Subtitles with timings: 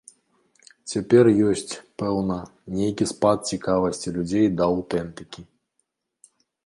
[0.93, 2.37] Цяпер ёсць, пэўна,
[2.77, 5.41] нейкі спад цікавасці людзей да аўтэнтыкі.